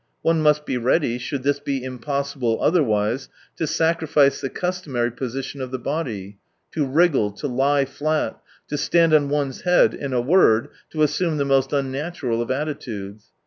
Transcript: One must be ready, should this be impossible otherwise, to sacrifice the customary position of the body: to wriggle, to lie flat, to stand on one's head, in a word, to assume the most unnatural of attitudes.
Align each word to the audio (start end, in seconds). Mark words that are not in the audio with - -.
One 0.23 0.41
must 0.41 0.65
be 0.65 0.77
ready, 0.77 1.19
should 1.19 1.43
this 1.43 1.59
be 1.59 1.83
impossible 1.83 2.57
otherwise, 2.59 3.29
to 3.57 3.67
sacrifice 3.67 4.41
the 4.41 4.49
customary 4.49 5.11
position 5.11 5.61
of 5.61 5.69
the 5.69 5.77
body: 5.77 6.39
to 6.71 6.87
wriggle, 6.87 7.29
to 7.33 7.47
lie 7.47 7.85
flat, 7.85 8.41
to 8.69 8.79
stand 8.79 9.13
on 9.13 9.29
one's 9.29 9.61
head, 9.61 9.93
in 9.93 10.11
a 10.11 10.19
word, 10.19 10.69
to 10.89 11.03
assume 11.03 11.37
the 11.37 11.45
most 11.45 11.71
unnatural 11.71 12.41
of 12.41 12.49
attitudes. 12.49 13.27